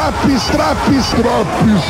traps, 0.00 0.46
traps, 0.46 1.10
traps. 1.10 1.82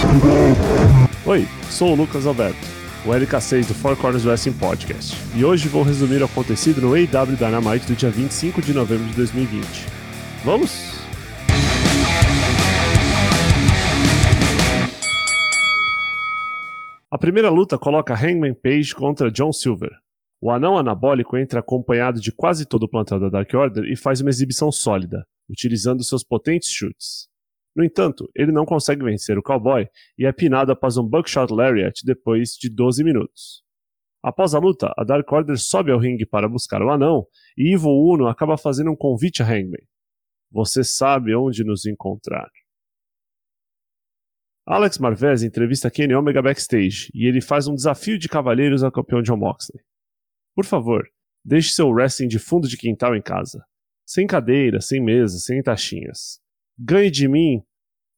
Oi, 1.25 1.47
sou 1.71 1.93
o 1.93 1.95
Lucas 1.95 2.27
Alberto, 2.27 2.59
o 3.07 3.11
LK6 3.11 3.69
do 3.69 3.75
Four 3.75 3.97
Corners 3.97 4.27
Wrestling 4.27 4.55
Podcast, 4.55 5.17
e 5.37 5.45
hoje 5.45 5.69
vou 5.69 5.85
resumir 5.85 6.21
o 6.21 6.25
acontecido 6.25 6.81
no 6.81 6.89
AW 6.89 7.37
Dynamite 7.37 7.87
do 7.87 7.95
dia 7.95 8.11
25 8.11 8.63
de 8.63 8.75
novembro 8.75 9.07
de 9.07 9.15
2020. 9.15 9.65
Vamos? 10.45 10.99
A 17.13 17.17
primeira 17.17 17.49
luta 17.49 17.79
coloca 17.79 18.13
Hangman 18.13 18.55
Page 18.55 18.93
contra 18.93 19.31
John 19.31 19.53
Silver. 19.53 19.93
O 20.41 20.51
anão 20.51 20.77
anabólico 20.77 21.37
entra 21.37 21.61
acompanhado 21.61 22.21
de 22.21 22.33
quase 22.33 22.67
todo 22.67 22.85
o 22.85 22.89
plantel 22.89 23.21
da 23.21 23.29
Dark 23.29 23.55
Order 23.55 23.85
e 23.85 23.95
faz 23.95 24.21
uma 24.21 24.31
exibição 24.31 24.73
sólida, 24.73 25.25
utilizando 25.49 26.03
seus 26.03 26.25
potentes 26.25 26.71
chutes. 26.71 27.30
No 27.81 27.85
entanto, 27.87 28.31
ele 28.37 28.53
não 28.53 28.67
consegue 28.67 29.03
vencer 29.03 29.39
o 29.39 29.43
cowboy 29.43 29.89
e 30.19 30.27
é 30.27 30.33
pinado 30.33 30.71
após 30.71 30.99
um 30.99 31.03
buckshot 31.03 31.51
lariat 31.51 32.05
depois 32.05 32.51
de 32.51 32.69
12 32.69 33.03
minutos. 33.03 33.63
Após 34.23 34.55
a 34.55 34.59
luta, 34.59 34.93
a 34.99 35.03
Dark 35.03 35.33
Order 35.33 35.57
sobe 35.57 35.91
ao 35.91 35.99
ringue 35.99 36.27
para 36.27 36.47
buscar 36.47 36.83
o 36.83 36.91
anão 36.91 37.27
e 37.57 37.73
Ivo 37.73 37.89
Uno 37.89 38.27
acaba 38.27 38.59
fazendo 38.59 38.91
um 38.91 38.95
convite 38.97 39.43
a 39.43 39.47
Hangman. 39.47 39.83
Você 40.53 40.85
sabe 40.85 41.35
onde 41.35 41.65
nos 41.65 41.87
encontrar. 41.87 42.51
Alex 44.67 44.99
Marvez 44.99 45.43
entrevista 45.43 45.91
Kenny 45.91 46.15
Omega 46.15 46.43
backstage 46.43 47.11
e 47.15 47.27
ele 47.27 47.41
faz 47.41 47.67
um 47.67 47.75
desafio 47.75 48.19
de 48.19 48.29
cavalheiros 48.29 48.83
ao 48.83 48.93
campeão 48.93 49.23
John 49.23 49.39
Moxley. 49.39 49.83
Por 50.55 50.67
favor, 50.67 51.09
deixe 51.43 51.73
seu 51.73 51.89
wrestling 51.89 52.29
de 52.29 52.39
fundo 52.39 52.69
de 52.69 52.77
quintal 52.77 53.17
em 53.17 53.23
casa. 53.23 53.65
Sem 54.05 54.27
cadeira, 54.27 54.83
sem 54.83 55.03
mesa, 55.03 55.39
sem 55.39 55.63
taxinhas. 55.63 56.43
Ganhe 56.79 57.11
de 57.11 57.27
mim 57.27 57.63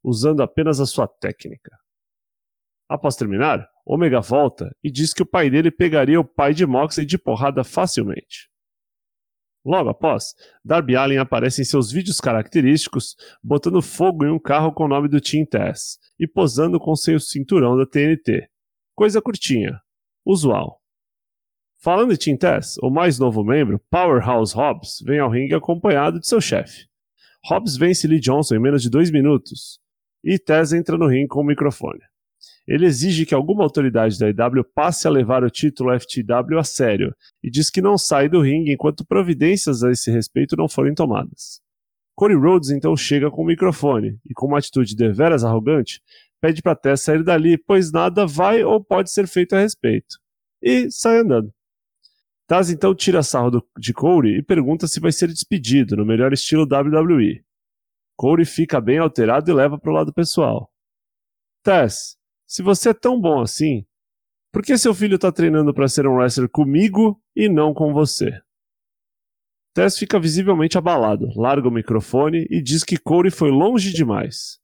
usando 0.02 0.42
apenas 0.42 0.80
a 0.80 0.86
sua 0.86 1.06
técnica. 1.06 1.70
Após 2.88 3.16
terminar, 3.16 3.66
Omega 3.86 4.20
volta 4.20 4.74
e 4.82 4.90
diz 4.90 5.12
que 5.12 5.22
o 5.22 5.26
pai 5.26 5.48
dele 5.48 5.70
pegaria 5.70 6.20
o 6.20 6.24
pai 6.24 6.54
de 6.54 6.66
Moxley 6.66 7.06
de 7.06 7.18
porrada 7.18 7.64
facilmente. 7.64 8.50
Logo 9.64 9.88
após, 9.88 10.34
Darby 10.64 10.96
Allin 10.96 11.18
aparece 11.18 11.62
em 11.62 11.64
seus 11.64 11.92
vídeos 11.92 12.20
característicos, 12.20 13.16
botando 13.42 13.80
fogo 13.80 14.24
em 14.24 14.30
um 14.30 14.38
carro 14.38 14.72
com 14.72 14.84
o 14.84 14.88
nome 14.88 15.08
do 15.08 15.20
Team 15.20 15.46
Tess 15.46 15.98
e 16.18 16.26
posando 16.26 16.80
com 16.80 16.96
seu 16.96 17.20
cinturão 17.20 17.76
da 17.76 17.86
TNT. 17.86 18.48
Coisa 18.94 19.22
curtinha. 19.22 19.80
Usual. 20.26 20.80
Falando 21.78 22.12
em 22.12 22.16
Team 22.16 22.36
Tess, 22.36 22.76
o 22.82 22.90
mais 22.90 23.18
novo 23.18 23.42
membro, 23.42 23.80
Powerhouse 23.90 24.54
Hobbs, 24.54 25.00
vem 25.04 25.18
ao 25.18 25.30
ringue 25.30 25.54
acompanhado 25.54 26.20
de 26.20 26.26
seu 26.26 26.40
chefe. 26.40 26.86
Hobbs 27.44 27.76
vence 27.76 28.06
Lee 28.06 28.20
Johnson 28.20 28.54
em 28.54 28.60
menos 28.60 28.82
de 28.82 28.90
dois 28.90 29.10
minutos, 29.10 29.80
e 30.24 30.38
Tess 30.38 30.72
entra 30.72 30.96
no 30.96 31.06
ringue 31.06 31.28
com 31.28 31.40
o 31.40 31.44
microfone. 31.44 32.00
Ele 32.66 32.86
exige 32.86 33.26
que 33.26 33.34
alguma 33.34 33.64
autoridade 33.64 34.18
da 34.18 34.28
IW 34.28 34.64
passe 34.74 35.06
a 35.06 35.10
levar 35.10 35.42
o 35.42 35.50
título 35.50 35.98
FTW 35.98 36.58
a 36.58 36.64
sério 36.64 37.14
e 37.42 37.50
diz 37.50 37.70
que 37.70 37.82
não 37.82 37.98
sai 37.98 38.28
do 38.28 38.40
ringue 38.40 38.72
enquanto 38.72 39.04
providências 39.04 39.82
a 39.82 39.90
esse 39.90 40.10
respeito 40.10 40.56
não 40.56 40.68
forem 40.68 40.94
tomadas. 40.94 41.60
Cody 42.14 42.34
Rhodes 42.34 42.70
então 42.70 42.96
chega 42.96 43.30
com 43.30 43.42
o 43.42 43.46
microfone 43.46 44.18
e, 44.24 44.34
com 44.34 44.46
uma 44.46 44.58
atitude 44.58 44.94
deveras 44.94 45.44
arrogante, 45.44 46.00
pede 46.40 46.62
para 46.62 46.76
Tess 46.76 47.00
sair 47.00 47.24
dali, 47.24 47.58
pois 47.58 47.90
nada 47.90 48.26
vai 48.26 48.62
ou 48.62 48.82
pode 48.82 49.10
ser 49.10 49.26
feito 49.26 49.54
a 49.54 49.60
respeito. 49.60 50.18
E 50.62 50.90
sai 50.90 51.18
andando. 51.18 51.52
Taz 52.46 52.70
então 52.70 52.94
tira 52.94 53.22
sarro 53.22 53.66
de 53.78 53.94
Corey 53.94 54.38
e 54.38 54.42
pergunta 54.42 54.86
se 54.86 55.00
vai 55.00 55.10
ser 55.10 55.28
despedido, 55.28 55.96
no 55.96 56.04
melhor 56.04 56.32
estilo 56.32 56.64
WWE. 56.64 57.42
Corey 58.22 58.46
fica 58.46 58.80
bem 58.80 58.98
alterado 58.98 59.50
e 59.50 59.52
leva 59.52 59.76
para 59.76 59.90
o 59.90 59.92
lado 59.92 60.12
pessoal. 60.12 60.72
Tess, 61.64 62.16
se 62.46 62.62
você 62.62 62.90
é 62.90 62.94
tão 62.94 63.20
bom 63.20 63.40
assim, 63.40 63.84
por 64.52 64.62
que 64.62 64.78
seu 64.78 64.94
filho 64.94 65.16
está 65.16 65.32
treinando 65.32 65.74
para 65.74 65.88
ser 65.88 66.06
um 66.06 66.14
wrestler 66.14 66.48
comigo 66.48 67.20
e 67.34 67.48
não 67.48 67.74
com 67.74 67.92
você? 67.92 68.40
Tess 69.74 69.98
fica 69.98 70.20
visivelmente 70.20 70.78
abalado, 70.78 71.32
larga 71.34 71.66
o 71.66 71.72
microfone 71.72 72.46
e 72.48 72.62
diz 72.62 72.84
que 72.84 72.96
Corey 72.96 73.32
foi 73.32 73.50
longe 73.50 73.92
demais. 73.92 74.60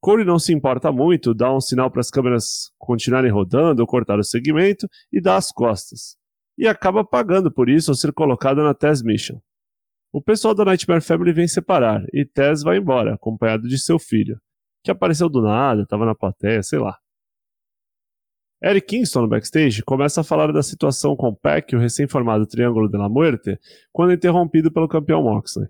Corey 0.00 0.24
não 0.24 0.38
se 0.38 0.54
importa 0.54 0.90
muito, 0.90 1.34
dá 1.34 1.54
um 1.54 1.60
sinal 1.60 1.90
para 1.90 2.00
as 2.00 2.08
câmeras 2.08 2.72
continuarem 2.78 3.30
rodando 3.30 3.82
ou 3.82 3.86
cortar 3.86 4.18
o 4.18 4.24
segmento 4.24 4.88
e 5.12 5.20
dá 5.20 5.36
as 5.36 5.52
costas 5.52 6.16
e 6.56 6.66
acaba 6.66 7.04
pagando 7.04 7.52
por 7.52 7.68
isso 7.68 7.90
ao 7.90 7.94
ser 7.94 8.10
colocado 8.14 8.62
na 8.62 8.72
Tess 8.72 9.02
Mission. 9.02 9.38
O 10.12 10.20
pessoal 10.20 10.54
da 10.54 10.64
Nightmare 10.64 11.00
Family 11.00 11.32
vem 11.32 11.48
separar 11.48 12.04
e 12.12 12.24
Tess 12.24 12.62
vai 12.62 12.76
embora, 12.76 13.14
acompanhado 13.14 13.66
de 13.66 13.78
seu 13.78 13.98
filho, 13.98 14.38
que 14.84 14.90
apareceu 14.90 15.28
do 15.28 15.40
nada, 15.40 15.82
estava 15.82 16.04
na 16.04 16.14
plateia, 16.14 16.62
sei 16.62 16.78
lá. 16.78 16.98
Eric 18.62 18.86
Kingston 18.86 19.22
no 19.22 19.28
backstage 19.28 19.82
começa 19.82 20.20
a 20.20 20.24
falar 20.24 20.52
da 20.52 20.62
situação 20.62 21.16
com 21.16 21.34
Peck 21.34 21.72
e 21.72 21.76
o 21.76 21.80
recém-formado 21.80 22.46
Triângulo 22.46 22.88
de 22.88 22.96
la 22.96 23.08
Muerte, 23.08 23.58
quando 23.90 24.12
é 24.12 24.14
interrompido 24.14 24.70
pelo 24.70 24.86
campeão 24.86 25.22
Moxley. 25.22 25.68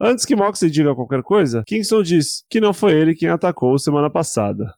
Antes 0.00 0.24
que 0.24 0.36
Moxley 0.36 0.70
diga 0.70 0.94
qualquer 0.94 1.22
coisa, 1.22 1.62
Kingston 1.66 2.02
diz 2.02 2.44
que 2.48 2.60
não 2.60 2.72
foi 2.72 2.92
ele 2.92 3.14
quem 3.14 3.28
atacou 3.28 3.78
semana 3.78 4.08
passada. 4.08 4.72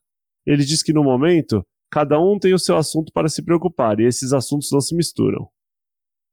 Ele 0.46 0.64
diz 0.64 0.82
que 0.82 0.92
no 0.92 1.04
momento 1.04 1.64
Cada 1.90 2.20
um 2.20 2.38
tem 2.38 2.52
o 2.52 2.58
seu 2.58 2.76
assunto 2.76 3.10
para 3.12 3.28
se 3.28 3.42
preocupar 3.42 3.98
e 3.98 4.04
esses 4.04 4.32
assuntos 4.32 4.70
não 4.70 4.80
se 4.80 4.94
misturam. 4.94 5.48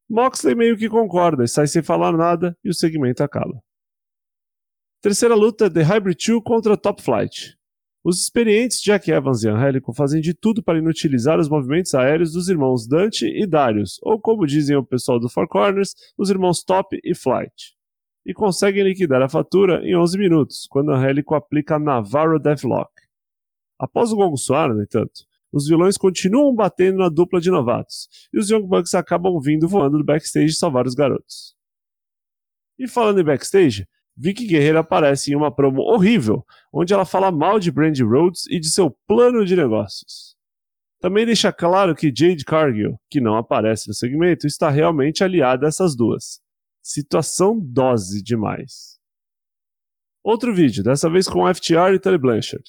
Moxley 0.09 0.55
meio 0.55 0.77
que 0.77 0.87
concorda 0.87 1.43
e 1.43 1.47
sai 1.47 1.67
sem 1.67 1.81
falar 1.81 2.11
nada 2.11 2.57
e 2.63 2.69
o 2.69 2.73
segmento 2.73 3.23
acaba. 3.23 3.59
Terceira 5.01 5.35
luta 5.35 5.69
The 5.69 5.81
Hybrid 5.81 6.17
2 6.27 6.41
contra 6.43 6.77
Top 6.77 7.01
Flight. 7.01 7.57
Os 8.03 8.21
experientes 8.21 8.81
Jack 8.81 9.09
Evans 9.09 9.43
e 9.43 9.49
Angélico 9.49 9.91
fazem 9.91 10.21
de 10.21 10.31
tudo 10.35 10.63
para 10.63 10.77
inutilizar 10.77 11.39
os 11.39 11.49
movimentos 11.49 11.95
aéreos 11.95 12.33
dos 12.33 12.49
irmãos 12.49 12.87
Dante 12.87 13.25
e 13.25 13.47
Darius, 13.47 13.99
ou 14.03 14.19
como 14.19 14.45
dizem 14.45 14.75
o 14.75 14.85
pessoal 14.85 15.19
do 15.19 15.27
Four 15.27 15.47
Corners, 15.47 15.95
os 16.15 16.29
irmãos 16.29 16.63
Top 16.63 16.95
e 17.03 17.15
Flight. 17.15 17.75
E 18.23 18.31
conseguem 18.31 18.83
liquidar 18.83 19.23
a 19.23 19.29
fatura 19.29 19.83
em 19.83 19.95
11 19.95 20.19
minutos, 20.19 20.67
quando 20.69 20.91
Angélico 20.91 21.33
aplica 21.33 21.79
Navarro 21.79 22.37
Deathlock. 22.37 22.91
Após 23.79 24.11
o 24.11 24.15
gongo 24.15 24.37
soar, 24.37 24.71
no 24.71 24.83
entanto, 24.83 25.25
os 25.55 25.67
vilões 25.67 25.97
continuam 25.97 26.53
batendo 26.53 26.97
na 26.97 27.07
dupla 27.07 27.39
de 27.39 27.49
novatos, 27.49 28.09
e 28.33 28.37
os 28.37 28.49
Young 28.49 28.67
Bucks 28.67 28.93
acabam 28.93 29.39
vindo 29.39 29.69
voando 29.69 29.97
do 29.97 30.03
backstage 30.03 30.53
salvar 30.53 30.85
os 30.85 30.93
garotos. 30.93 31.55
E 32.77 32.89
falando 32.89 33.21
em 33.21 33.23
backstage, 33.23 33.87
Vicky 34.17 34.45
Guerreiro 34.45 34.79
aparece 34.79 35.31
em 35.31 35.35
uma 35.35 35.55
promo 35.55 35.81
horrível, 35.81 36.45
onde 36.73 36.93
ela 36.93 37.05
fala 37.05 37.31
mal 37.31 37.57
de 37.57 37.71
Brandy 37.71 38.03
Rhodes 38.03 38.45
e 38.47 38.59
de 38.59 38.69
seu 38.69 38.91
plano 39.07 39.45
de 39.45 39.55
negócios. 39.55 40.35
Também 40.99 41.25
deixa 41.25 41.53
claro 41.53 41.95
que 41.95 42.13
Jade 42.13 42.43
Cargill, 42.43 42.99
que 43.09 43.21
não 43.21 43.37
aparece 43.37 43.87
no 43.87 43.93
segmento, 43.93 44.45
está 44.45 44.69
realmente 44.69 45.23
aliada 45.23 45.65
a 45.65 45.69
essas 45.69 45.95
duas. 45.95 46.41
Situação 46.83 47.57
dose 47.59 48.21
demais. 48.21 48.99
Outro 50.21 50.53
vídeo, 50.53 50.83
dessa 50.83 51.09
vez 51.09 51.27
com 51.29 51.47
FTR 51.53 51.93
e 51.93 51.99
Tully 51.99 52.17
Blanchard. 52.17 52.63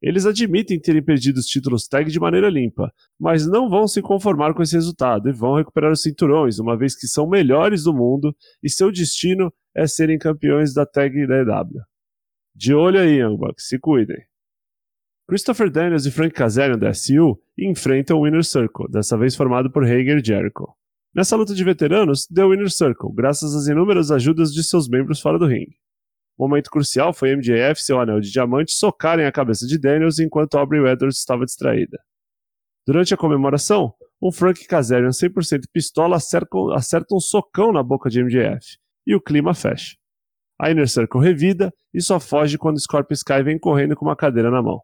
Eles 0.00 0.26
admitem 0.26 0.78
terem 0.80 1.02
perdido 1.02 1.38
os 1.38 1.46
títulos 1.46 1.88
tag 1.88 2.10
de 2.10 2.20
maneira 2.20 2.48
limpa, 2.48 2.92
mas 3.18 3.46
não 3.46 3.68
vão 3.68 3.88
se 3.88 4.00
conformar 4.00 4.54
com 4.54 4.62
esse 4.62 4.76
resultado 4.76 5.28
e 5.28 5.32
vão 5.32 5.56
recuperar 5.56 5.90
os 5.90 6.02
cinturões, 6.02 6.58
uma 6.58 6.76
vez 6.76 6.94
que 6.94 7.08
são 7.08 7.28
melhores 7.28 7.82
do 7.82 7.92
mundo 7.92 8.34
e 8.62 8.70
seu 8.70 8.92
destino 8.92 9.52
é 9.74 9.86
serem 9.86 10.18
campeões 10.18 10.72
da 10.72 10.86
tag 10.86 11.26
da 11.26 11.38
EW. 11.38 11.82
De 12.54 12.74
olho 12.74 13.00
aí, 13.00 13.20
Young 13.20 13.36
Bucks, 13.36 13.66
se 13.66 13.78
cuidem. 13.78 14.18
Christopher 15.28 15.70
Daniels 15.70 16.06
e 16.06 16.10
Frank 16.10 16.32
Kazarian 16.32 16.78
da 16.78 16.94
SU 16.94 17.38
enfrentam 17.58 18.18
o 18.18 18.24
Winner 18.24 18.44
Circle, 18.44 18.88
dessa 18.90 19.18
vez 19.18 19.36
formado 19.36 19.70
por 19.70 19.84
Hager 19.84 20.18
e 20.18 20.24
Jericho. 20.24 20.74
Nessa 21.14 21.36
luta 21.36 21.54
de 21.54 21.64
veteranos, 21.64 22.26
deu 22.30 22.50
Winner 22.50 22.70
Circle, 22.70 23.12
graças 23.14 23.54
às 23.54 23.66
inúmeras 23.66 24.10
ajudas 24.10 24.52
de 24.52 24.62
seus 24.62 24.88
membros 24.88 25.20
fora 25.20 25.38
do 25.38 25.46
ringue. 25.46 25.76
Momento 26.38 26.70
crucial 26.70 27.12
foi 27.12 27.34
MJF 27.34 27.82
seu 27.82 28.00
anel 28.00 28.20
de 28.20 28.30
diamante 28.30 28.72
socarem 28.72 29.26
a 29.26 29.32
cabeça 29.32 29.66
de 29.66 29.78
Daniels 29.78 30.20
enquanto 30.20 30.56
Aubrey 30.56 30.80
Edwards 30.86 31.18
estava 31.18 31.44
distraída. 31.44 31.98
Durante 32.86 33.12
a 33.12 33.16
comemoração, 33.16 33.92
um 34.22 34.30
Frank 34.30 34.64
Kazarian 34.66 35.10
100% 35.10 35.62
pistola 35.72 36.16
acerta, 36.16 36.56
acerta 36.74 37.14
um 37.14 37.20
socão 37.20 37.72
na 37.72 37.82
boca 37.82 38.08
de 38.08 38.22
MJF, 38.22 38.78
e 39.06 39.14
o 39.14 39.20
clima 39.20 39.52
fecha. 39.52 39.96
A 40.60 40.70
Inner 40.70 40.88
Circle 40.88 41.20
revida 41.20 41.72
e 41.92 42.00
só 42.00 42.18
foge 42.18 42.56
quando 42.56 42.80
Scorpio 42.80 43.14
Sky 43.14 43.42
vem 43.42 43.58
correndo 43.58 43.94
com 43.94 44.04
uma 44.04 44.16
cadeira 44.16 44.50
na 44.50 44.62
mão. 44.62 44.80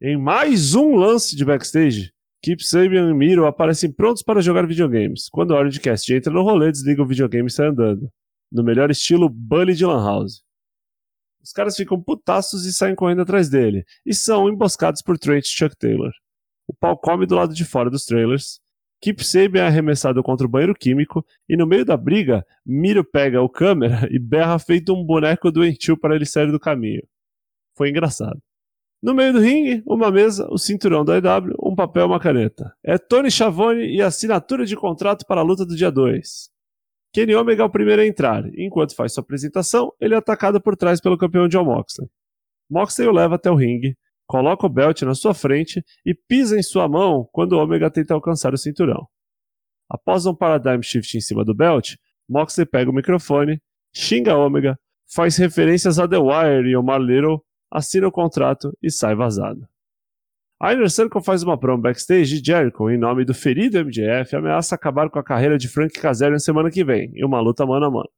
Em 0.00 0.16
mais 0.16 0.74
um 0.74 0.94
lance 0.96 1.36
de 1.36 1.44
backstage, 1.44 2.10
Keep 2.42 2.64
Sabian 2.64 3.10
e 3.10 3.14
Miro 3.14 3.46
aparecem 3.46 3.92
prontos 3.92 4.22
para 4.22 4.40
jogar 4.40 4.66
videogames. 4.66 5.28
Quando 5.28 5.54
a 5.54 5.58
Ordcast 5.58 6.10
entra 6.12 6.32
no 6.32 6.42
rolê, 6.42 6.70
desliga 6.70 7.02
o 7.02 7.06
videogame 7.06 7.48
e 7.48 7.52
sai 7.52 7.68
andando. 7.68 8.10
No 8.50 8.64
melhor 8.64 8.90
estilo 8.90 9.28
Bully 9.28 9.74
de 9.74 9.84
Lan 9.84 10.02
House. 10.02 10.42
Os 11.42 11.52
caras 11.52 11.76
ficam 11.76 12.00
putaços 12.00 12.66
e 12.66 12.72
saem 12.72 12.94
correndo 12.94 13.22
atrás 13.22 13.48
dele, 13.48 13.84
e 14.04 14.14
são 14.14 14.48
emboscados 14.48 15.02
por 15.02 15.18
Trent 15.18 15.46
e 15.46 15.48
Chuck 15.48 15.76
Taylor. 15.76 16.12
O 16.68 16.74
pau 16.74 16.96
come 16.96 17.26
do 17.26 17.34
lado 17.34 17.54
de 17.54 17.64
fora 17.64 17.90
dos 17.90 18.04
trailers. 18.04 18.60
Keep 19.02 19.24
Sabian 19.24 19.62
é 19.62 19.66
arremessado 19.66 20.22
contra 20.22 20.46
o 20.46 20.50
banheiro 20.50 20.74
químico, 20.74 21.24
e 21.48 21.56
no 21.56 21.66
meio 21.66 21.84
da 21.84 21.96
briga, 21.96 22.44
Miro 22.64 23.02
pega 23.02 23.40
o 23.40 23.48
câmera 23.48 24.06
e 24.12 24.18
berra 24.18 24.58
feito 24.58 24.92
um 24.92 25.04
boneco 25.04 25.50
doentio 25.50 25.96
para 25.96 26.14
ele 26.14 26.26
sair 26.26 26.52
do 26.52 26.60
caminho. 26.60 27.02
Foi 27.74 27.88
engraçado. 27.88 28.40
No 29.02 29.14
meio 29.14 29.32
do 29.32 29.40
ringue, 29.40 29.82
uma 29.86 30.10
mesa, 30.10 30.46
o 30.50 30.58
cinturão 30.58 31.02
da 31.02 31.16
EW, 31.16 31.56
um 31.62 31.74
papel 31.74 32.02
e 32.02 32.06
uma 32.06 32.20
caneta. 32.20 32.74
É 32.84 32.98
Tony 32.98 33.30
Schiavone 33.30 33.86
e 33.86 34.02
assinatura 34.02 34.66
de 34.66 34.76
contrato 34.76 35.24
para 35.26 35.40
a 35.40 35.44
luta 35.44 35.64
do 35.64 35.74
dia 35.74 35.90
2. 35.90 36.50
Kenny 37.12 37.34
Omega 37.34 37.62
é 37.62 37.66
o 37.66 37.70
primeiro 37.70 38.02
a 38.02 38.06
entrar. 38.06 38.44
Enquanto 38.56 38.94
faz 38.94 39.12
sua 39.12 39.22
apresentação, 39.22 39.92
ele 40.00 40.14
é 40.14 40.16
atacado 40.16 40.60
por 40.60 40.76
trás 40.76 41.00
pelo 41.00 41.18
campeão 41.18 41.48
John 41.48 41.64
Moxley. 41.64 42.08
Moxley 42.70 43.08
o 43.08 43.12
leva 43.12 43.34
até 43.34 43.50
o 43.50 43.56
ringue, 43.56 43.96
coloca 44.26 44.64
o 44.64 44.70
belt 44.70 45.02
na 45.02 45.14
sua 45.14 45.34
frente 45.34 45.84
e 46.06 46.14
pisa 46.14 46.56
em 46.56 46.62
sua 46.62 46.88
mão 46.88 47.28
quando 47.32 47.58
Omega 47.58 47.90
tenta 47.90 48.14
alcançar 48.14 48.54
o 48.54 48.58
cinturão. 48.58 49.08
Após 49.88 50.24
um 50.24 50.34
paradigm 50.34 50.80
shift 50.82 51.16
em 51.16 51.20
cima 51.20 51.44
do 51.44 51.52
belt, 51.52 51.96
Moxley 52.28 52.64
pega 52.64 52.88
o 52.88 52.94
microfone, 52.94 53.60
xinga 53.92 54.36
Omega, 54.36 54.78
faz 55.12 55.36
referências 55.36 55.98
a 55.98 56.06
The 56.06 56.18
Wire 56.18 56.70
e 56.70 56.76
Omar 56.76 57.00
Little, 57.00 57.44
assina 57.68 58.06
o 58.06 58.12
contrato 58.12 58.72
e 58.80 58.88
sai 58.88 59.16
vazado. 59.16 59.68
A 60.62 60.74
Inner 60.74 60.90
Circle 60.90 61.22
faz 61.22 61.42
uma 61.42 61.58
promo 61.58 61.82
backstage 61.82 62.38
de 62.38 62.46
Jericho 62.46 62.90
em 62.90 62.98
nome 62.98 63.24
do 63.24 63.32
ferido 63.32 63.82
MJF 63.82 64.36
ameaça 64.36 64.74
acabar 64.74 65.08
com 65.08 65.18
a 65.18 65.24
carreira 65.24 65.56
de 65.56 65.66
Frank 65.66 65.98
Kazarian 65.98 66.38
semana 66.38 66.70
que 66.70 66.84
vem, 66.84 67.10
em 67.14 67.24
uma 67.24 67.40
luta 67.40 67.64
mano 67.64 67.86
a 67.86 67.90
mano. 67.90 68.10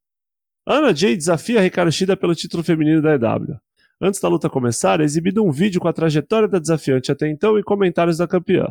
Ana 0.67 0.93
Jay 0.93 1.15
desafia 1.15 1.61
Ricardo 1.61 1.89
Shida 1.89 2.17
pelo 2.17 2.35
título 2.35 2.61
feminino 2.61 3.01
da 3.01 3.13
EW. 3.13 3.55
Antes 4.01 4.19
da 4.19 4.27
luta 4.27 4.49
começar, 4.49 4.99
é 4.99 5.05
exibido 5.05 5.41
um 5.41 5.51
vídeo 5.51 5.79
com 5.79 5.87
a 5.87 5.93
trajetória 5.93 6.49
da 6.49 6.59
desafiante 6.59 7.13
até 7.13 7.29
então 7.29 7.57
e 7.57 7.63
comentários 7.63 8.17
da 8.17 8.27
campeã. 8.27 8.67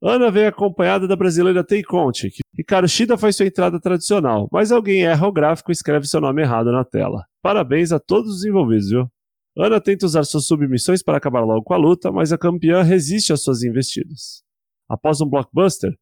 Ana 0.00 0.30
vem 0.30 0.46
acompanhada 0.46 1.08
da 1.08 1.16
brasileira 1.16 1.64
Tay 1.64 1.82
Conte, 1.82 2.30
que 2.30 2.42
Ricardo 2.56 2.86
Shida 2.86 3.18
faz 3.18 3.34
sua 3.34 3.46
entrada 3.46 3.80
tradicional, 3.80 4.48
mas 4.52 4.70
alguém 4.70 5.04
erra 5.04 5.26
o 5.26 5.32
gráfico 5.32 5.72
e 5.72 5.74
escreve 5.74 6.06
seu 6.06 6.20
nome 6.20 6.42
errado 6.42 6.70
na 6.70 6.84
tela. 6.84 7.24
Parabéns 7.42 7.90
a 7.90 7.98
todos 7.98 8.36
os 8.36 8.44
envolvidos, 8.44 8.88
viu? 8.88 9.10
Ana 9.56 9.80
tenta 9.80 10.06
usar 10.06 10.24
suas 10.24 10.46
submissões 10.46 11.02
para 11.02 11.18
acabar 11.18 11.40
logo 11.40 11.62
com 11.62 11.74
a 11.74 11.76
luta, 11.78 12.10
mas 12.10 12.32
a 12.32 12.38
campeã 12.38 12.82
resiste 12.82 13.32
às 13.32 13.42
suas 13.42 13.62
investidas. 13.62 14.42
Após 14.88 15.20
um 15.20 15.28
blockbuster, 15.28 15.92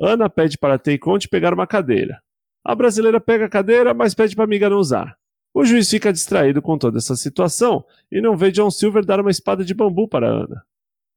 Ana 0.00 0.30
pede 0.30 0.56
para 0.56 0.78
Tay 0.78 0.96
Conte 0.96 1.28
pegar 1.28 1.52
uma 1.52 1.66
cadeira. 1.66 2.20
A 2.64 2.74
brasileira 2.74 3.20
pega 3.20 3.46
a 3.46 3.48
cadeira, 3.48 3.92
mas 3.92 4.14
pede 4.14 4.34
para 4.34 4.44
a 4.44 4.46
amiga 4.46 4.70
não 4.70 4.78
usar. 4.78 5.16
O 5.52 5.64
juiz 5.64 5.90
fica 5.90 6.12
distraído 6.12 6.62
com 6.62 6.78
toda 6.78 6.98
essa 6.98 7.16
situação 7.16 7.84
e 8.10 8.20
não 8.20 8.36
vê 8.36 8.52
John 8.52 8.70
Silver 8.70 9.04
dar 9.04 9.20
uma 9.20 9.30
espada 9.30 9.64
de 9.64 9.74
bambu 9.74 10.06
para 10.06 10.28
Ana. 10.28 10.62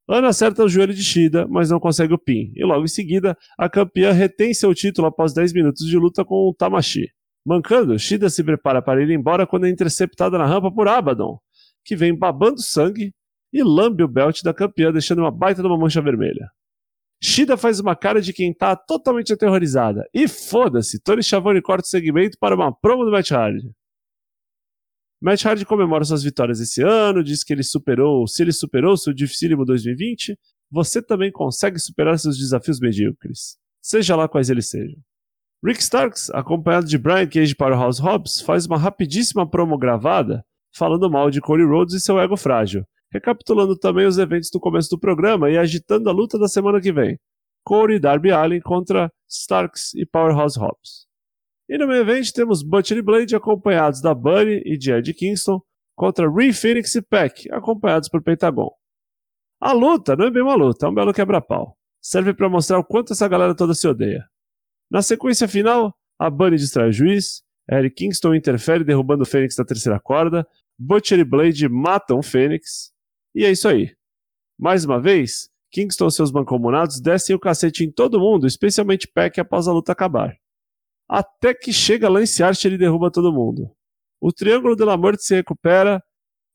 Ana 0.10 0.30
acerta 0.30 0.63
o 0.63 0.69
joelho 0.69 0.94
de 0.94 1.04
Shida, 1.04 1.48
mas 1.48 1.69
não 1.69 1.80
consegue 1.80 2.13
o 2.13 2.18
pin, 2.18 2.51
e 2.56 2.66
logo 2.66 2.84
em 2.84 2.90
seguida, 2.90 3.38
a 3.57 3.69
campeã 3.69 4.12
retém 4.12 4.54
seu 4.54 4.74
título 4.74 5.07
após 5.07 5.34
10 5.34 5.54
minutos 5.54 5.88
de 5.88 5.98
luta 5.98 6.25
com 6.25 6.50
o 6.50 6.54
Tamashi. 6.54 7.07
Mancando, 7.45 7.98
Shida 7.98 8.30
se 8.30 8.44
prepara 8.44 8.81
para 8.81 9.01
ir 9.01 9.10
embora 9.12 9.48
quando 9.48 9.66
é 9.66 9.69
interceptada 9.69 10.38
na 10.38 10.45
rampa 10.45 10.72
por 10.72 10.88
Abaddon, 10.88 11.40
que 11.83 11.95
vem 11.95 12.18
babando 12.18 12.62
sangue 12.62 13.13
e 13.51 13.63
lambe 13.63 14.03
o 14.03 14.07
belt 14.07 14.41
da 14.41 14.53
campeã, 14.53 14.91
deixando 14.91 15.19
uma 15.19 15.31
baita 15.31 15.62
de 15.62 15.68
uma 15.68 15.77
mancha 15.77 16.01
vermelha. 16.01 16.50
Shida 17.21 17.56
faz 17.56 17.80
uma 17.80 17.95
cara 17.95 18.21
de 18.21 18.33
quem 18.33 18.53
tá 18.53 18.75
totalmente 18.75 19.31
aterrorizada. 19.31 20.06
E 20.13 20.27
foda-se, 20.27 21.00
Tony 21.00 21.24
Schiavone 21.24 21.62
corta 21.62 21.85
o 21.85 21.89
segmento 21.89 22.38
para 22.39 22.56
uma 22.56 22.74
promo 22.75 23.06
do 23.06 23.12
Matt 23.12 23.31
Hardy. 23.31 23.71
Matt 25.21 25.45
Hardy 25.45 25.65
comemora 25.65 26.03
suas 26.03 26.21
vitórias 26.21 26.59
esse 26.59 26.81
ano, 26.81 27.24
diz 27.24 27.44
que 27.44 27.53
ele 27.53 27.63
superou, 27.63 28.27
se 28.27 28.44
ele 28.44 28.51
superou 28.51 28.97
seu 28.97 29.13
dificílimo 29.13 29.63
2020, 29.63 30.38
você 30.69 31.01
também 31.01 31.31
consegue 31.31 31.80
superar 31.80 32.19
seus 32.19 32.38
desafios 32.38 32.80
medíocres, 32.80 33.57
seja 33.81 34.18
lá 34.18 34.27
quais 34.27 34.50
eles 34.50 34.69
sejam. 34.69 35.00
Rick 35.63 35.81
Starks, 35.81 36.30
acompanhado 36.31 36.88
de 36.88 36.97
Brian 36.97 37.27
Cage 37.27 37.56
Powerhouse 37.56 38.01
Hobbs, 38.01 38.41
faz 38.41 38.65
uma 38.65 38.77
rapidíssima 38.77 39.50
promo 39.50 39.77
gravada 39.77 40.44
falando 40.74 41.10
mal 41.10 41.30
de 41.30 41.40
Cody 41.40 41.64
Rhodes 41.64 41.94
e 41.94 42.00
seu 42.00 42.20
ego 42.20 42.36
frágil, 42.36 42.84
recapitulando 43.12 43.78
também 43.78 44.06
os 44.06 44.18
eventos 44.18 44.50
do 44.50 44.60
começo 44.60 44.90
do 44.90 45.00
programa 45.00 45.50
e 45.50 45.58
agitando 45.58 46.10
a 46.10 46.14
luta 46.14 46.38
da 46.38 46.48
semana 46.48 46.81
que 46.81 46.92
vem. 46.92 47.18
Cody 47.64 47.94
e 47.94 48.00
Darby 48.00 48.31
Allin 48.31 48.60
contra 48.60 49.12
Starks 49.30 49.94
e 49.94 50.06
Powerhouse 50.06 50.60
Hobbs. 50.60 51.08
E 51.70 51.78
no 51.78 51.88
meio 51.88 52.02
evento 52.02 52.34
temos 52.34 52.62
Butcher 52.62 52.98
e 52.98 53.02
Blade 53.02 53.36
acompanhados 53.36 54.02
da 54.02 54.14
Bunny 54.14 54.62
e 54.66 54.78
de 54.78 54.92
Ed 54.92 55.14
Kingston 55.14 55.62
contra 55.96 56.30
Rey 56.30 56.52
Phoenix 56.52 56.94
e 56.96 57.02
Peck, 57.02 57.50
acompanhados 57.52 58.10
por 58.10 58.22
Pentagon. 58.22 58.69
A 59.62 59.72
luta 59.72 60.16
não 60.16 60.26
é 60.26 60.31
bem 60.31 60.44
uma 60.44 60.56
luta, 60.56 60.86
é 60.86 60.90
um 60.90 60.94
belo 60.94 61.14
quebra-pau. 61.14 61.78
Serve 62.02 62.34
para 62.34 62.50
mostrar 62.50 62.80
o 62.80 62.84
quanto 62.84 63.14
essa 63.14 63.28
galera 63.28 63.56
toda 63.56 63.74
se 63.74 63.88
odeia. 63.88 64.26
Na 64.92 65.02
sequência 65.02 65.48
final, 65.48 65.96
a 66.19 66.30
Bunny 66.30 66.58
distrai 66.58 66.90
o 66.90 66.92
juiz, 66.92 67.44
Eric 67.72 67.96
Kingston 67.96 68.36
interfere 68.36 68.84
derrubando 68.84 69.24
o 69.24 69.26
Fênix 69.26 69.56
da 69.56 69.64
terceira 69.64 70.00
corda, 70.00 70.46
Butcher 70.85 71.19
e 71.19 71.24
Blade 71.24 71.69
matam 71.69 72.19
o 72.19 72.24
Fênix. 72.24 72.91
E 73.33 73.45
é 73.45 73.51
isso 73.51 73.69
aí. 73.69 73.95
Mais 74.59 74.83
uma 74.83 75.00
vez, 75.00 75.50
Kingston 75.71 76.07
e 76.07 76.12
seus 76.12 76.31
mancomunados 76.31 77.00
descem 77.00 77.33
o 77.33 77.39
cacete 77.39 77.85
em 77.85 77.91
todo 77.91 78.19
mundo, 78.19 78.45
especialmente 78.45 79.07
Peck 79.07 79.39
após 79.39 79.68
a 79.68 79.71
luta 79.71 79.94
acabar. 79.94 80.35
Até 81.07 81.53
que 81.53 81.71
chega 81.71 82.09
Lance 82.09 82.44
Archer 82.44 82.74
e 82.74 82.77
derruba 82.77 83.09
todo 83.09 83.31
mundo. 83.31 83.74
O 84.19 84.31
Triângulo 84.31 84.75
la 84.85 84.97
Morte 84.97 85.24
se 85.24 85.35
recupera, 85.35 86.03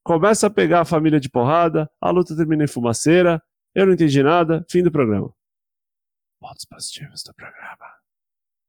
começa 0.04 0.46
a 0.46 0.50
pegar 0.50 0.82
a 0.82 0.84
família 0.84 1.18
de 1.18 1.30
porrada, 1.30 1.90
a 1.98 2.10
luta 2.10 2.36
termina 2.36 2.64
em 2.64 2.68
fumaceira, 2.68 3.42
eu 3.74 3.86
não 3.86 3.94
entendi 3.94 4.22
nada, 4.22 4.64
fim 4.70 4.82
do 4.82 4.92
programa. 4.92 5.32
Pontos 6.38 6.66
positivos 6.66 7.22
do 7.22 7.34
programa. 7.34 7.94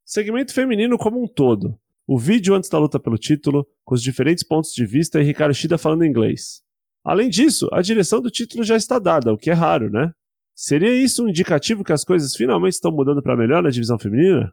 Segmento 0.05 0.53
feminino 0.53 0.97
como 0.97 1.21
um 1.21 1.27
todo 1.27 1.79
o 2.11 2.17
vídeo 2.17 2.55
antes 2.55 2.71
da 2.71 2.79
luta 2.79 2.99
pelo 2.99 3.19
título, 3.19 3.67
com 3.85 3.93
os 3.93 4.01
diferentes 4.01 4.43
pontos 4.43 4.71
de 4.71 4.83
vista 4.83 5.21
e 5.21 5.23
Ricardo 5.23 5.53
Shida 5.53 5.77
falando 5.77 6.03
inglês. 6.03 6.63
Além 7.03 7.29
disso, 7.29 7.69
a 7.71 7.83
direção 7.83 8.19
do 8.19 8.31
título 8.31 8.63
já 8.63 8.75
está 8.75 8.97
dada, 8.97 9.31
o 9.31 9.37
que 9.37 9.51
é 9.51 9.53
raro, 9.53 9.91
né? 9.91 10.11
Seria 10.55 10.91
isso 10.91 11.23
um 11.23 11.29
indicativo 11.29 11.83
que 11.83 11.93
as 11.93 12.03
coisas 12.03 12.35
finalmente 12.35 12.73
estão 12.73 12.91
mudando 12.91 13.21
para 13.21 13.37
melhor 13.37 13.61
na 13.61 13.69
divisão 13.69 13.99
feminina? 13.99 14.51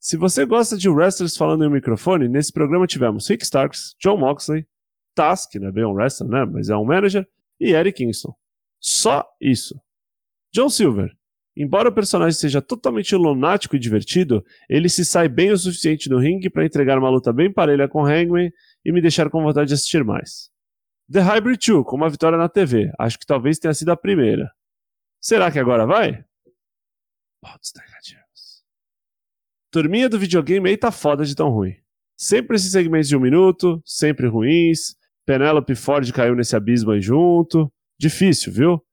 Se 0.00 0.16
você 0.16 0.44
gosta 0.44 0.76
de 0.76 0.88
wrestlers 0.88 1.36
falando 1.36 1.62
em 1.62 1.68
um 1.68 1.70
microfone, 1.70 2.28
nesse 2.28 2.52
programa 2.52 2.88
tivemos 2.88 3.28
Rick 3.28 3.44
Starks, 3.44 3.94
John 4.02 4.16
Moxley, 4.16 4.66
Task, 5.14 5.52
que 5.52 5.60
não 5.60 5.68
é 5.68 5.72
bem 5.72 5.84
um 5.84 5.92
wrestler, 5.92 6.28
né? 6.28 6.44
Mas 6.44 6.70
é 6.70 6.76
um 6.76 6.84
manager, 6.84 7.24
e 7.60 7.70
Eric 7.70 7.98
Kingston. 7.98 8.34
Só 8.80 9.24
isso. 9.40 9.80
John 10.52 10.68
Silver, 10.68 11.16
Embora 11.56 11.88
o 11.88 11.92
personagem 11.92 12.38
seja 12.38 12.60
totalmente 12.60 13.14
lunático 13.14 13.76
e 13.76 13.78
divertido, 13.78 14.44
ele 14.68 14.88
se 14.88 15.04
sai 15.04 15.28
bem 15.28 15.52
o 15.52 15.56
suficiente 15.56 16.10
no 16.10 16.18
ringue 16.18 16.50
para 16.50 16.66
entregar 16.66 16.98
uma 16.98 17.08
luta 17.08 17.32
bem 17.32 17.52
parelha 17.52 17.88
com 17.88 18.04
Hangman 18.04 18.50
e 18.84 18.92
me 18.92 19.00
deixar 19.00 19.30
com 19.30 19.42
vontade 19.42 19.68
de 19.68 19.74
assistir 19.74 20.02
mais. 20.02 20.50
The 21.10 21.20
Hybrid 21.20 21.64
2, 21.64 21.84
com 21.84 21.96
uma 21.96 22.08
vitória 22.08 22.36
na 22.36 22.48
TV. 22.48 22.90
Acho 22.98 23.18
que 23.18 23.26
talvez 23.26 23.58
tenha 23.58 23.72
sido 23.72 23.90
a 23.90 23.96
primeira. 23.96 24.50
Será 25.20 25.50
que 25.50 25.58
agora 25.58 25.86
vai? 25.86 26.24
Pontos 27.40 27.72
negativos. 27.76 28.64
Turminha 29.70 30.08
do 30.08 30.18
videogame 30.18 30.68
aí 30.68 30.76
tá 30.76 30.90
foda 30.90 31.24
de 31.24 31.36
tão 31.36 31.50
ruim. 31.50 31.76
Sempre 32.16 32.56
esses 32.56 32.72
segmentos 32.72 33.08
de 33.08 33.16
um 33.16 33.20
minuto, 33.20 33.80
sempre 33.84 34.26
ruins. 34.26 34.96
Penelope 35.26 35.74
Ford 35.74 36.10
caiu 36.12 36.34
nesse 36.34 36.56
abismo 36.56 36.90
aí 36.90 37.00
junto. 37.00 37.72
Difícil, 37.98 38.52
viu? 38.52 38.84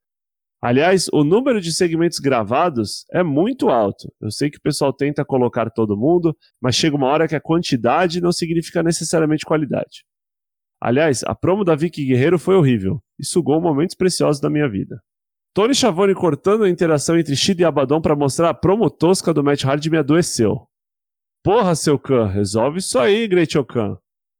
Aliás, 0.64 1.08
o 1.12 1.24
número 1.24 1.60
de 1.60 1.72
segmentos 1.72 2.20
gravados 2.20 3.04
é 3.12 3.20
muito 3.20 3.68
alto. 3.68 4.12
Eu 4.20 4.30
sei 4.30 4.48
que 4.48 4.58
o 4.58 4.62
pessoal 4.62 4.92
tenta 4.92 5.24
colocar 5.24 5.68
todo 5.70 5.96
mundo, 5.96 6.36
mas 6.60 6.76
chega 6.76 6.94
uma 6.94 7.08
hora 7.08 7.26
que 7.26 7.34
a 7.34 7.40
quantidade 7.40 8.20
não 8.20 8.30
significa 8.30 8.80
necessariamente 8.80 9.44
qualidade. 9.44 10.04
Aliás, 10.80 11.24
a 11.24 11.34
promo 11.34 11.64
da 11.64 11.74
Vicky 11.74 12.04
Guerreiro 12.04 12.38
foi 12.38 12.54
horrível 12.54 13.02
e 13.18 13.26
sugou 13.26 13.60
momentos 13.60 13.96
preciosos 13.96 14.40
da 14.40 14.48
minha 14.48 14.68
vida. 14.68 15.02
Tony 15.52 15.74
Schiavone 15.74 16.14
cortando 16.14 16.62
a 16.62 16.70
interação 16.70 17.18
entre 17.18 17.34
Shida 17.34 17.62
e 17.62 17.64
Abaddon 17.64 18.00
para 18.00 18.16
mostrar 18.16 18.48
a 18.50 18.54
promo 18.54 18.88
tosca 18.88 19.34
do 19.34 19.42
Matt 19.42 19.64
Hardy 19.64 19.90
me 19.90 19.98
adoeceu. 19.98 20.66
Porra, 21.42 21.74
seu 21.74 21.98
Khan, 21.98 22.28
resolve 22.28 22.78
isso 22.78 23.00
aí, 23.00 23.26
Great 23.26 23.58
Okan. 23.58 23.98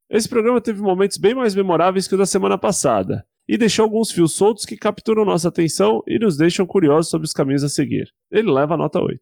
Esse 0.09 0.29
programa 0.29 0.61
teve 0.61 0.81
momentos 0.81 1.19
bem 1.19 1.35
mais 1.35 1.53
memoráveis 1.55 2.07
que 2.07 2.15
o 2.15 2.19
da 2.19 2.27
semana 2.27 2.57
passada, 2.57 3.27
e 3.49 3.59
deixou 3.59 3.85
alguns 3.85 4.11
fios 4.11 4.33
soltos 4.35 4.65
que 4.65 4.77
capturam 4.77 5.25
nossa 5.25 5.49
atenção 5.49 6.03
e 6.07 6.19
nos 6.19 6.37
deixam 6.37 6.67
curiosos 6.67 7.11
sobre 7.11 7.27
os 7.27 7.33
caminhos 7.33 7.65
a 7.65 7.69
seguir. 7.69 8.13
Ele 8.31 8.51
leva 8.51 8.75
a 8.75 8.77
nota 8.77 9.01
8. 9.01 9.21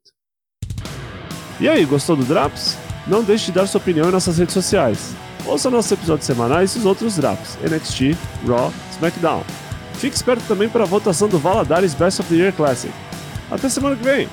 E 1.61 1.69
aí, 1.69 1.85
gostou 1.85 2.17
do 2.17 2.25
Drops? 2.25 2.79
Não 3.07 3.23
deixe 3.23 3.47
de 3.47 3.53
dar 3.53 3.67
sua 3.67 3.81
opinião 3.81 4.09
em 4.09 4.13
nossas 4.13 4.39
redes 4.39 4.55
sociais. 4.55 5.15
Ouça 5.47 5.71
nossos 5.71 5.93
episódios 5.93 6.27
semanais 6.27 6.75
e 6.75 6.79
os 6.79 6.87
outros 6.87 7.17
Drops, 7.17 7.59
NXT, 7.63 8.17
Raw, 8.47 8.73
SmackDown. 8.93 9.43
Fique 9.95 10.17
esperto 10.17 10.43
também 10.47 10.69
para 10.69 10.85
a 10.85 10.87
votação 10.87 11.29
do 11.29 11.39
Valadares 11.39 11.95
Best 11.95 12.21
of 12.21 12.29
the 12.29 12.37
Year 12.37 12.53
Classic. 12.55 12.93
Até 13.51 13.69
semana 13.69 13.97
que 13.97 14.05
vem! 14.05 14.29